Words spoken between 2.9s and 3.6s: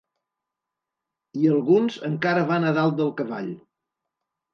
del cavall.